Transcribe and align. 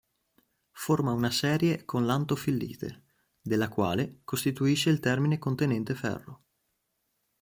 Forma 0.71 1.11
una 1.11 1.29
serie 1.29 1.85
con 1.85 2.07
l'antofillite 2.07 3.03
della 3.39 3.69
quale 3.69 4.21
costituisce 4.23 4.89
il 4.89 4.99
termine 4.99 5.37
contenente 5.37 5.93
ferro. 5.93 6.43